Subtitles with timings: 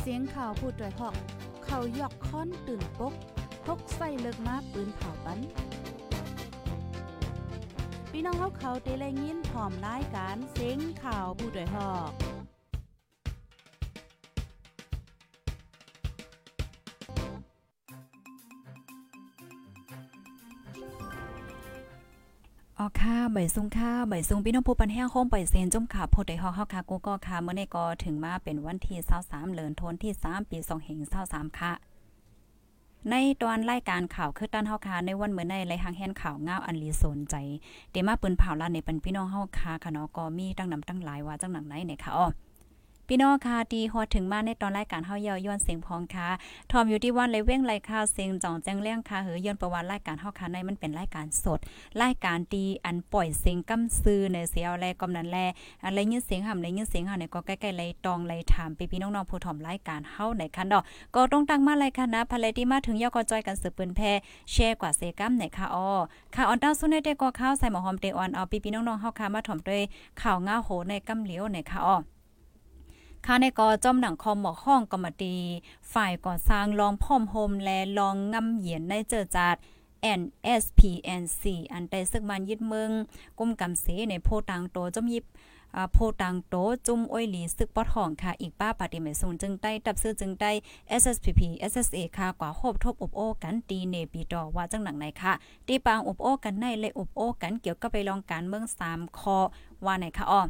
[0.00, 1.14] เสียงข่าวผู้ด้วยหอก
[1.64, 3.14] เขายอกค้อนตื่นปก
[3.66, 5.38] พกใส่เลิกมาปืนเผาปัน
[8.10, 12.29] พี่น้องเขาเขาเตะแลยินพร้อมรายการเสียงข่าวผู้ด้วยหอก
[22.82, 30.98] อ๋อค่ะใบซุงค่ะใบซุงพี่น้องผู้ปันแห้งโฮมปล่อยเซนจมขาโพดไดฮอกเฮาค่ะกูก็ค่ะเมื่อในก็ถึงมาเป็นวันที่23เดือนธันวาคมที่3ปี2เฮง
[31.28, 31.72] 23ค่ะ
[33.10, 37.34] ในตอนรายการข่าวคือต้านเฮาค่ะในวันเมื่อในไรหางแฮนข่าวง้าวอันลีสนใจ
[37.90, 42.26] เดมาปืนเผาลาในปันพี่น้องเฮาค่ะค่ะเนาะก็มีตั้งนำตั้งหลายว่าจังหนังไหนเนี่ยค่ะอ๋อ
[43.12, 46.28] พี่น้องค่ะดีฮอดถึงมาในตอนรายการเฮาเยาย้อนเสียงพองค่ะ
[46.70, 51.58] ทอมอยู่ที่วันเลยเว้งไรค่ะเสียงจ่องแจ้งเลี้ยงค่ะเหือย้อนประวัติรายการเฮาค่ะในมันเป็นรายการสด
[52.02, 55.38] รายการดีอันปล่อยเสียงกำซื้อในเสียวแลกำนันแล
[55.84, 60.82] อะไรยินเสียงห่ำไรยินเสียงห่าเนี่ยก็ใกล้ๆไรตองไรถามพี่น้องๆผู้ถ่อมรายการเฮาในคันดอก
[61.14, 64.00] ก็ต้องตั้งมาเลยค่ะนะภรรยที่มาถึงยอก็จอยกันสืบปืนแพ
[64.52, 65.88] แชร์กว่าเซกัมในค่ะอ้อ
[66.34, 69.82] ค่ะออนดาวซุนในแต่ก็ข้าวใส่หมอหอมเตออนเอาพี่ๆน้องๆเฮาค่ะมาถ่อมด้วย
[70.22, 71.98] ข่าวง้าโหในกำเหลียวในค่ะอ้อ
[73.26, 75.36] ค่าในกอจอมหนังคอมหมอกห้องกรรมตี
[75.92, 79.56] ฝ่ายก่อสร้างลองพ่อมโฮมและลองงำเหยียนในเจอจาด
[80.20, 82.90] NSPNC อันใดซึกมันยึดเมือง
[83.38, 85.24] กุมกำเสในโพตังโตจอมยิบ
[85.92, 86.54] โพตังโต
[86.86, 90.52] จุ่มอ้อยหลีซึกปอทองค่ะ อีกป้าปฏิเมสูนจึงได้ตับซื้อจึงได้
[91.00, 95.32] SSPP SSA ค่ะกว่าโฮบทบอบโอกันตีเนปีดอว่าจังหนังไหนค่ะ
[95.66, 99.38] ตีปางอบโอกันในเลยอบโอกันเกี่ยวกับไปลองการเมือง3คอ
[99.84, 100.40] ว่าไหนค่ะอ้อ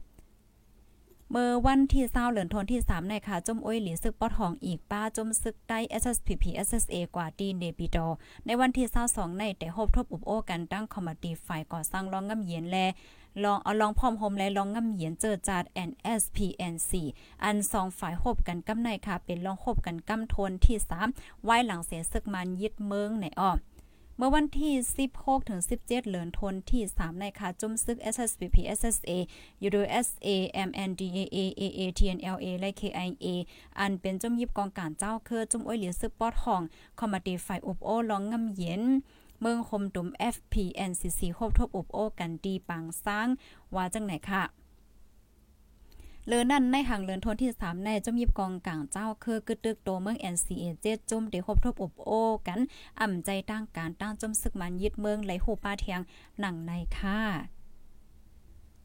[1.33, 8.07] เมื่อวันที่เศร้าเหลือนทนที่3ในค่ะจมอ้อยหลีซึกปอทองอีกป้าจมซึกได้ SSPP SSA กว่าดีเนบิดอ
[8.47, 12.77] ในวันที่22ในแต่ฮบทบอุบโอกันตั้งคอมมิตี้ฝ่ายก่อสร้างรองงำเย็นแล
[13.45, 16.93] ลองเอาลองพร้อมโฮมและลองงำเหียนเจอจาด NSPNC
[17.45, 20.77] อันสองฝ่ายหบกันกำในค่ะ เป็นลองหบกันกำทนที่
[21.11, 23.70] 3ไว้หลังเสียศึกมันยึดเมืองในอ้อมื่
[24.21, 24.75] เมื่อวันที่
[25.11, 29.11] 16ถึง17 เหลือนทนที่ 3 ในค่ะจุ่มซึก SSPP SSA
[29.67, 30.29] USA
[30.69, 33.27] MNDAA AA TNLA และ KIA
[33.79, 36.63] อันเป็นจุ่มยิบกองการเจ้าเครือจุ่มอ้อยเหลียซึกปอดห้อง
[36.99, 38.83] คอมมาดีฝ่ายอุบโอลองงำเย็น
[39.41, 43.29] เมืองคมตุ่ม FPNCC ครบทบอุบโอกันดีปังสร้าง
[43.75, 44.60] ว่าจังไหนค่ะ
[46.33, 52.11] เลือนั่นในห่างเลือนทนที่3ในจมยิบกองกลางเจ้าคือกึดตึกโตเมือง NCA 7จุ่มเดคบทบอบโอ
[52.47, 52.61] กัน
[53.01, 56.01] อ่ำใจตั้งการตั้งจมศึกมันยึดเมืองไหลหูป้าเทียง
[56.41, 57.21] หนังในค่ะ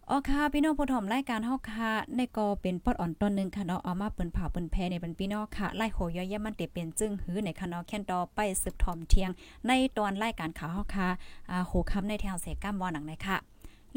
[0.10, 9.30] อ๋อค่ะพี่น้องผู้ถมรายการเฮาค่ะในก็เป็นปอดอ่อนตอนนึงค่ะเนาะเอามาเปิ้นผ่าเปิ้นแพในเป็นพี่น้องค่ะไล่โหย่อยมันเตเป็นจึงหือในค่ะเนาะแค่นดอไปสืบถอมเทียง
[9.68, 11.08] ในตอนรายการข่าวเฮาค่ะ
[11.50, 13.38] อ่าโหคำในแถวเสก้ามวอหนังในค่ะ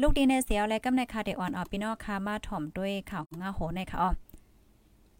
[0.01, 4.09] ลูกดีในเสียวและก็ในคาเดออนออพี่น้องค่ะมาถ่อมด้วยข่าวงาโหในค่ะอ๋อ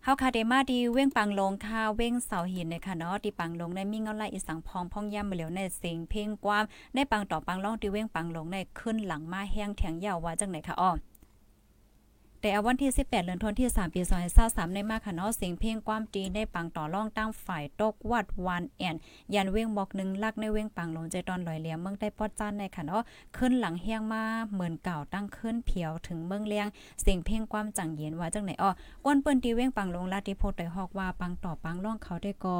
[0.03, 6.63] เฮาคาเดมาดีเว้งปังลงค่ะเว้งเสาหินในค่ะเนาะที่ปังลงในมีเงาไล่อีสังพองพองย่ำเหลียวในเสียงเพลงกว้าม
[6.95, 10.91] ในปังต่อปังล่องที่เว้งปังลงในขึ้นหลังมาแห้งแถงยาวว่าจังไหนค่ะอ๋อ
[12.41, 14.01] แต่วันที่ 18เดือนธันวาคม3ปี
[14.37, 18.95] 2023ในมาค่ะเนาะเสียงเพลงความดีในปังต่อร่องตั้งฝ่ายตกวัดวันแอน
[19.33, 23.03] ยันเว้งบอกหนึ่งลักในเว้งปังลงใจตอนลอยเหลี่ยมเมืองได้ปอดจ้านในค่ะเนาะ
[23.37, 24.23] ขึ้นหลังเฮียงมา
[24.53, 26.67] เหมือนเก่าตั้งขึ้นเพียวถึงเมืองเลียง
[27.01, 28.71] เสียงเพลงความจังเย็นว่าจังไหนอ้อ
[29.05, 32.57] ก้นเปิ้นตีเว้งปังลงลาติโพได้ฮอกว่าปังต่อปังร่องเขาได้กอ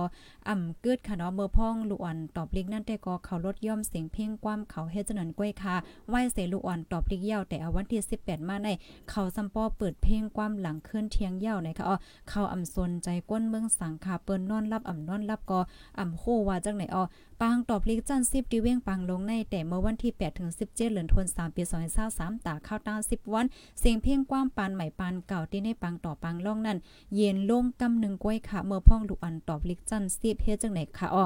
[0.49, 5.75] อ่ำกึดค่ะเนาะเมื่อพ่องลูกอ่อนตอบลิกนั่นได้กอเขาลดย่อมเสียงเพลงความเขาเฮ็ดจังนั้นก้วยค่ะ
[6.09, 8.67] ไหวเสลูกอ่อนตอบลิกเย่าวแต่วันที่ 18 มาใน
[9.11, 11.97] เขาซัมปอเปิดเพลงความามหลังเคลื่อนเทียงเย่าในะคะอ๋อ
[12.29, 15.59] เข้าอำสนใจก้นเมืองสังขาเปิ้นนอนรับอ่ำนอนรับก็
[15.99, 17.03] อ่ำโคว่าจังไหนอ๋อ
[17.41, 21.63] ปางตอบลิกจัน10ดีเว้งปังลงในแต่เมื่อวันที่8ถึง17เดือนธันวาคมปี
[22.05, 23.45] 2023ตาเข้าตา10 วัน
[23.79, 26.77] เสียงเพียงความปานใหม่ปานเก่าที่ในปังต่อปังล่องนั้น
[27.15, 31.25] เย็นลงกำหนึ่งก้อยค่ะ เมื่อพ่องลูกอันตอบลิกจัน10เฮ็ดจังไหนค่ะอ๋อ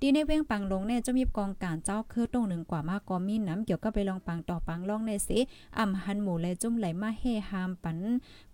[0.00, 5.38] ดีในเว้งปังลงเนี่ยจะมีกองการเจ้าคือตรงหนึ่งกว่ามากก็มีน้ำเกี่ยวกับไปลองปังต่อปังล่องในสิ
[5.78, 7.98] อ่ำหันหมู่และจุ่มไหลมาเฮฮามปัน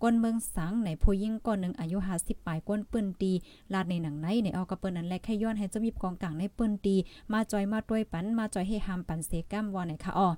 [0.02, 3.32] ก้นเมืองสังในผู้ยิ่งก้อนหนึ่งอายุ50ปลายก้นปืนตี
[3.72, 6.96] ลาดในหนังในในออกกระเปิ้นนั้นแลแค่ย้อนให้จะมีกองกลางในปืนตี
[7.32, 10.28] มาจอยมาด้วยปันมาจอยเฮฮามปันเสก้ามวอนไหนค่ะอ๋อ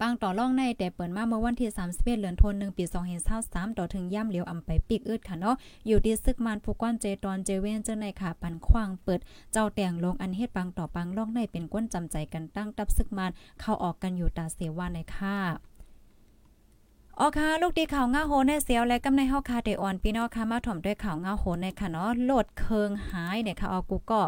[0.00, 2.84] ปังต่อล่องในแต่เปิดมาเมื่อวันที่31เดือนธันวาคมปี
[3.30, 5.56] 2023ต่อถึงย่ำเหลียวอำไปปีกอึดค่ะเนาะ
[5.86, 9.20] อยู่ที่ซึกมันผู้ก้อนเจตอนเจเวนเจ้าในค่ะปันขว้างเปิด
[9.52, 13.30] เจ้าแต่งลงอันเฮ็ดปังต่อปังล่องในเป็นก้นจำใจกันตั้งตับซึกมัน
[13.60, 15.38] เข้าออกกันอยู่ตาเสวาในค่ะ
[17.18, 24.20] ออค่ะ ลูกดีข่าวง้าโหในเสียวและกำในเฮาคาเดออนพี่น้องค่ะมาถ่อมด้วยข่าวง้าโหในค่ะเนาะโลดเคิงหายเนี่ยค่ะออกูก็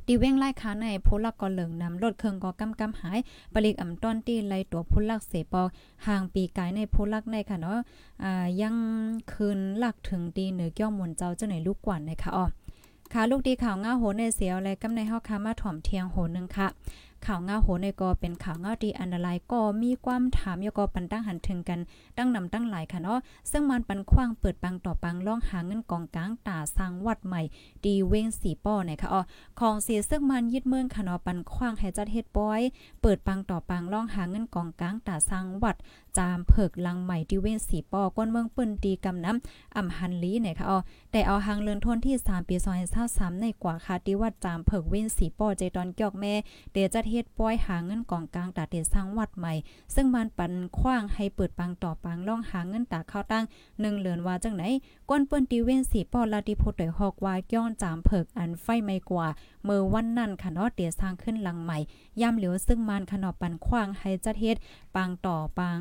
[0.06, 3.18] ดีเว้งไล่ค้าในผู้ลักก็เหลืองนำรถเครื่องก็กำกำหาย
[3.54, 5.62] ปลิกอ่ำต้นตีไล่ตัวผู้ลักเสปอ
[6.06, 7.78] ห่างปีกายในผู้ลักในค่ะเนาะ
[8.24, 8.76] อ่ายัง
[9.32, 12.46] คืนลักถึงตีเหนือเกี่ยวมนเจ้าเจ้าไหนลูกกวนนะคะอ๋อ
[13.12, 16.68] ค่ะลูกดีข่าวง่าโหนในเสียวและกำในเฮาคามาถ่อมเทียงโหนึงค่ะ
[17.26, 21.80] ข่าวเงาโหในก็เป็นข่าวเงาดีอันไลก็มีความถามยก็ปันตั้งหันถึงกัน
[22.16, 23.18] ตั้งนำตั้งหลายค่ะเนาะ
[23.50, 27.42] ซึ่งมันปันคว้างเปิดปังต่อปังล่องหาเงินกองกลางตาสร้างวัดใหม่
[27.84, 29.22] ดีเว้งสีป้อเนี่ยค่ะอ๋อ
[29.60, 32.60] ของเสียซึ่งมันยึดเมืองค่ะเนาะปันคว้างให้จัดเฮ็ดป้อย
[33.02, 35.76] เปิดปังต่อปังล่องหาเงินกองกลางตาสร้างวัด
[36.18, 40.78] จามเผิกลังใหม่ดีเว้งสีป้อก้นเมืองปืนดีกำน้ำอ่ำหันลีเนี่ยค่ะอ๋อ
[41.12, 42.54] แต่เอาหางเลือนทนที่3ปี
[42.98, 46.34] 2023ในกว่าค่ะที่วัดจามเผิกเว้งสีป้อใจตอนเกี่ยวแม่
[46.72, 49.52] เดจัดเฮ็ดป้อยหาเงินกองกลางตาเตสร้างวัดใหม่
[49.94, 53.44] ซึ่งมันปันคว้างให้เปิดปังต่อปังล่องหาเงินตาเข้าตั้ง
[53.80, 54.62] หนึ่งเหลือนว่าจังไหน
[55.10, 59.28] ก้นเปิ้นตีเว้นสีปอลาติโพดอยฮอกว่าย้อนจามเผิกอันไฟไม่กว่า
[59.64, 61.78] เมื่อวันนั้นค่ะเนาะเตสร้างขึ้นหลังใหม่
[62.20, 64.56] ย่ำเหลียวซึ่งมันขนอปันคว้างให้จัดเฮ็ด
[64.96, 65.80] ปังต่อปัง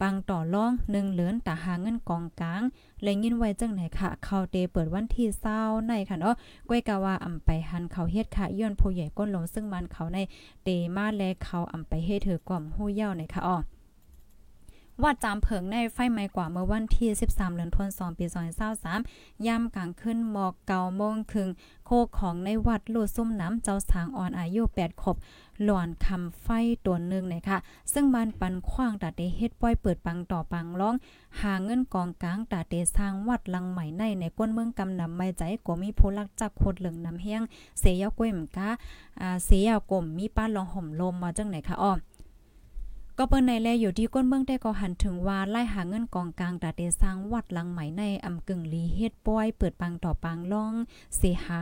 [0.00, 2.62] ปังต่อล่องหนึ่งเหลือนตาหาเงินกองกลาง
[3.02, 6.36] และยินไว้จังไหนค่ะ เขาเตเปิดวันที่เศร้าในค่ะเนาะ
[6.68, 10.18] ก้วยกะว่าอำไปหันเขาเฮ็ดค่ะย้อนผู้ใหญ่ก้นลงซึ่งมันเขาใน
[10.64, 13.56] เตมาแลเขาอำไปเฮ็ดถือกล่อมหู้เย้าในค่ะอ๋อ
[15.04, 18.26] วัดจามเผิงในไฟไหม้กว่าเมื่อวันที่ 13เดือนธันวาคมปี
[18.86, 21.50] 2023ย่ำกลางขึ้นหมอกเก่าโมงครึ่ง
[21.86, 25.16] โคของในวัดลูซุ่มน้ำเจ้าสางอ่อนอายุ8ขบ
[25.64, 26.48] หลอนคำไฟ
[26.86, 27.58] ตัวหนึ่งนะคะ
[27.92, 30.94] ซึ่งมันปันขว้างตาเตเฮ็ดป้อยเปิดปังต่อปังร้อง
[31.40, 37.42] หาเงินกองกลางตาเตสร้างวัดลังใหม่ในในก้นเมืองกำนำไม่ใจก็มีผู้ลักจักโคดเหลืองน้ำเฮียง
[37.80, 38.68] เสียยก้วยมกะ
[39.20, 41.92] อ่าเสียยกลมมีป้าลองห่มลมมาจังไหนคะอ้อ
[43.18, 50.74] ก็เปิ้นในแลอยู่ที่ก้นเมืองได้ก็หันถึงว่าไล่หาเงินกองกลางตาเตสร้างวัดหลังใหม่ในอำกึ่งลีเฮ็ดป้อยเปิดปังต่อปังล่อง
[51.16, 51.60] เสหา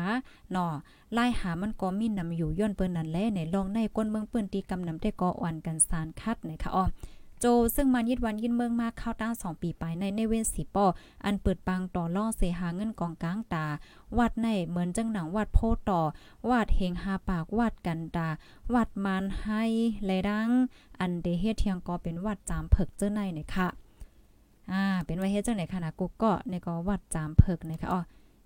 [0.51, 0.73] เนาะ
[1.13, 6.85] ไล่หามันก็มีนำอยู่ย้อนเปิ้นนั่นแลในลองในก้นเมืองเปิ้นตีกำนำได้ก็อ่อนกันสารคัดในค่ะอ้อ
[7.41, 7.47] โจ
[7.77, 10.87] ซึ่งมันยิดวันยินเมืองมาเข้าตั้งสองปีไปในในเวนสีปอ
[11.25, 13.67] อันเปิดปังต่อล่อเสหาเงินกองกลางตา
[14.19, 15.59] วัดในเหมือนจังหนังวัดโพ
[15.91, 16.01] ต่อ
[16.51, 18.29] วัดเฮงหาปากวัดกันตา
[18.75, 19.65] วัดมานให้
[20.05, 20.49] และดัง
[21.01, 23.69] อันเดเฮเทียงก็เป็นวัดจามเพิกเจ้าในเนี่ยค่ะ
[24.71, 28.01] อ่าเป็นว่าเฮ็ดจังไหนค่ะนะกูก็ในก็วัดจามเพิกนะคะอ๋อ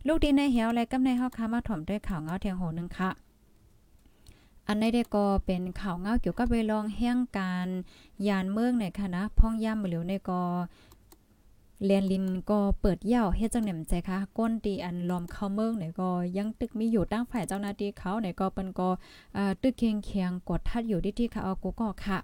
[0.07, 3.11] ลูกดีในเหียวและกำในเฮาคามาถ่อมด้วยข่าวเงาเทียงโหนึงค่ะ
[4.67, 7.69] อันในได้ก็เป็นข่าวเงาเกี่ยวกับเวลองแห่งการ
[8.29, 10.43] ยานเมืองในค่ะนะพ่องย่ำเหลียวในก็
[11.85, 18.89] เรียนลินก็เปิดเย่าเฮ็ดจังแหนมใจค่ะก้นตีอันล้อมเข้าเมืองเนี่ยก็ยังตึกมีอยู่ตั้งฝ่ายเจ้าหน้าที่เขาเนี่ยก็เปิ้นก็
[19.63, 22.19] ตึกเคียงเคียงกดทัดอยู่ที่ที่เขาเอากูก็ค่ะ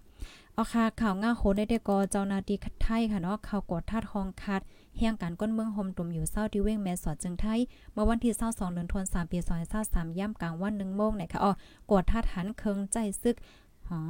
[0.54, 4.61] เอาค่ะข่าวง่าโหได้ได้ก็เจ้าหน้าที่ไทยค่ะเนาะเขากดทัดห้องคัด
[4.97, 7.61] เฮียงการก้นเมืองโฮมตุ่มอยู่เศร้าที่เว้งแม่สอดจึงไทย
[7.92, 9.38] เมื่อวันที่22เดือนธันวาคมปี
[9.78, 11.52] 2023ย่ำกลางวัน1โมงเนี่ยค่ะอ๋อ
[11.90, 13.37] กดทัดหันเคิงใจซึก
[13.88, 14.02] หอ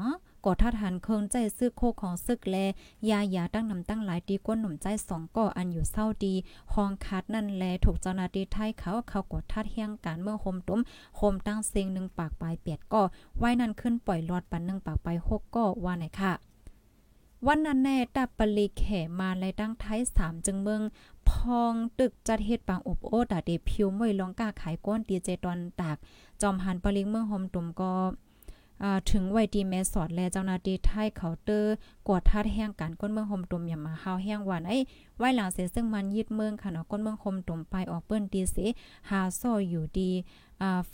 [0.44, 2.56] กอดทัดหันเคิงใจซึกโคของซึกแล
[3.10, 6.34] ยายาตั้งนำตั้งหลายตีก้นหนุ่มใจสองก่ออันอยู่เศร้าดี
[6.74, 10.80] ห้องคัดนั่นแลถูกเจ้าหน้าที่ไทยเขาเขากดทัดเฮียงการเมืองโฮมตุ้ม
[11.16, 13.02] โฮมตั้งเสียงหนึ่งปากปลายเปียดก่อ
[13.38, 16.32] ไว้นั่นขึ้นปล่อยลอดปันหนึ่งปากไปหกก่อว่าไหนค่ะ
[17.46, 18.84] วันนั้นแน่ตับปลีแข
[19.20, 20.82] มาแลตั้งไทยสามจึงเมือง
[21.28, 21.30] พ
[21.60, 25.96] องตึกจัดเฮ็ดปางอบโอดาเดพิวมวยลองกาขายก้นดีเจตอนตาก
[26.40, 27.92] จอมหันปลิงเมืองหอมตุ่มก็
[29.10, 31.74] ถึงไว้ดีแม่สอดและเจ้าหน้าที่ไทยเคาน์เตอร์
[32.06, 34.78] กวดทัดแห่งการก้นเมืองหมตุ่มอย่ามาเฮาแห่งวันไอ้
[35.18, 38.56] ไว้หลังเสซึ่งมันยึดเมืองค่ะเนาะก้นเมืองหมตุ่มไปออกเปิ้นดีเส
[39.10, 40.10] หาซออยู่ดี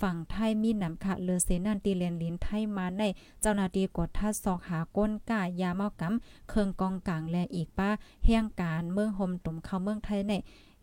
[0.01, 3.03] ฝั่งไทยมีนำค่ะเลือเสนันตีเลนลินไทยมาใน
[3.41, 7.91] เจ้าหน้าที่กดทัดซอกหาก้นก้ายาเมากำเครื่องกองกลางและอีกป้า
[8.27, 10.31] แห่งการเมืองหมตุ่มเข้าเมืองไทยใ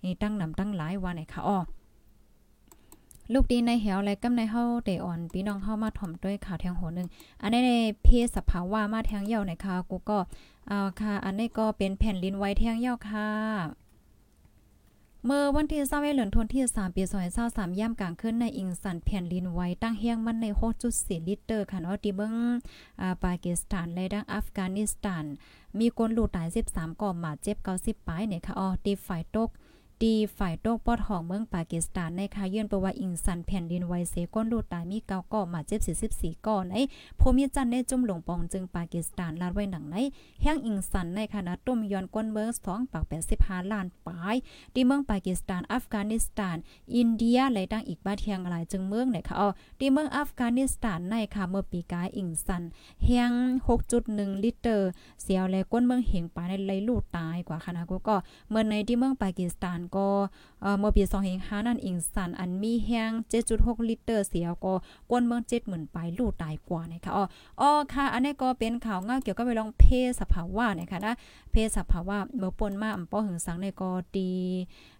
[0.06, 1.60] นตั้งนำตั้งหลายวันไหนค่ะอ้อ
[3.32, 7.08] ลูกดีในเหวและกำในเฮาเดอ่อนพี่น้องเฮามาถ่อมด้วยข่าวแทงโหนึง
[7.42, 7.72] อันนี้ใน
[8.04, 10.20] เพศสภาวะมาแทงเหี่ยวในค่ะกูก็
[10.70, 13.30] อ่าค่ะ อันนี้ก็เป็นแผ่นลินไว้แทงเหี่ยวค่ะ
[15.28, 17.04] เมื่อวันที่20เหลือนทนที่ 3 ปี
[17.42, 20.46] 2023ย่ำกลางคืนในอิงสันแผ่นลินไว้ตั้งเฮียงมันใน
[20.88, 22.34] 6.4ลิตรค่ะเนาะที่เบิ่ง
[23.02, 25.26] อ่าปากีสถานและดังอัฟกานิสถาน
[25.80, 29.50] มีคนหลูตาย 13ก่อมาเจ็บ90ปายเนี่ยค่ะอ๋อดีฝ่ายตก
[30.06, 35.80] ดีฝ่ายโตกปอดของเมืองปากีสถานในคาเยื่นประว่าอิงสันแผ่นดินไวเซก้นลูดตายมีเกาก่อมาเจ็บ
[36.12, 36.76] 44ก่อใน
[37.20, 39.96] ภูมิจันในจุ่มหลงปองจึงปากีสถานลาดไว้หนังใน
[40.42, 43.04] แห้งอิงสันในคณะต้มยอนก้นเมือง2ปาก
[43.38, 44.36] 85ล้านปาย
[44.74, 46.58] ดีเมืองปากีสถานอัฟกานิสถาน
[46.96, 52.64] อินเดียและดังอีกบ้าเทียงหลายจึงเมืองเนี่ยค่ะอ๋อดีเมืองอัฟกานิสถานในค่ะเมื่อปีกายอิงสัน
[53.06, 53.32] แห้ง
[53.88, 54.82] 6.1 ลิตร
[55.22, 58.16] เสียวและก้นเมืองเหงปาในไหลลูดตายกว่าคณะกูก็
[58.50, 60.08] เมื่อในที่เมืองปากีสถานก็
[60.62, 61.04] เอ่อเมื่อปี
[61.36, 63.12] 2005นั่นอิงสันอันมีแห้ง
[63.50, 64.74] 7.6 ลิตรเสียก็
[65.10, 67.26] กวนเมือง70,000ปลายลูกตายกว่านะคะอ๋อ
[67.62, 71.14] อ๋อค่ะ อันนี้ก็เป็นข่าวเงาเกี่ยวกับไปลองเพศสภาวะนะคะนะ
[71.52, 74.32] เพศสภาวะเมื่อปนมาอำป้อหึงสังในก็ดี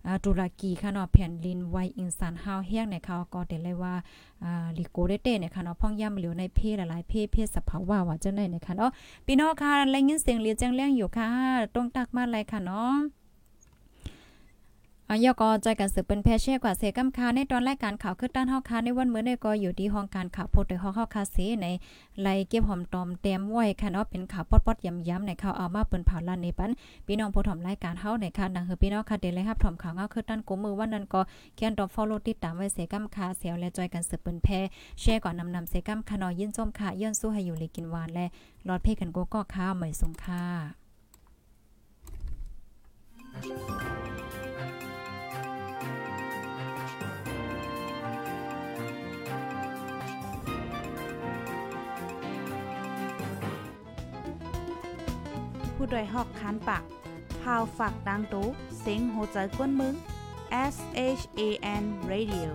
[0.06, 3.96] อ่าตุรกีค่ะเนาะแผ่นดินไวอิงสันฮาวแห้งในเขาก็ได้เลยว่า
[4.44, 8.92] อ่าลิโกเดเต้เนี่ยค่ะเนาะพ่องย่ำเหลียวในเพศหลายๆเพศเพศสภาวะว่าจังได๋นะคะเนาะ
[9.26, 11.30] พี่น้องค่ะแลยินเสียงเรียนแจ้งเร่งอยู่ค่ะ
[11.74, 13.23] ตรงตักมาเลยค่ะเนาะ
[15.14, 21.68] อายก็ใจกันสืบเป็นแพเช่กว่าเสกำคาในตอนรายการข่าวคือด้านเฮาคาในวันมื้อในก็อยู่ที่ห้องการข่าวโพดโดยฮอกเฮาคาเสใน
[22.22, 26.72] ไลเก็บหอมตอมเต็มไว้ค่ะเนาะเป็นข่าวปอดๆย้ำๆในข่าวเอามาเปิ้นเผาลั่นในปัน
[27.06, 31.22] พี่น้องผู้ถมรายการเฮาในค่ะดังคือพี่น้องค่ะเดเลยครับถอมข่าวเงาคือด้านกูมือวันนั้นก็
[31.56, 34.48] เขียนตอ follow ติดตามไว้เสกำคาเสียวและจอยกันสืบเปิ้นแพ
[35.02, 38.26] แชร์ก่อนนำนำเสกำคาน้อยยินส้มค่ะย้อนสู้ให้อยู่เลยกินหวานและ
[38.68, 40.44] รอดเพกันกูก็ข้าวใหม่สงค่ะ
[55.86, 56.84] ผู้ดยหอกคานปาก
[57.42, 58.48] พาวฝากดังตู้
[58.80, 59.96] เซ็งโหใจกวนมึง
[60.74, 60.76] S
[61.20, 61.42] H A
[61.82, 62.50] N Radio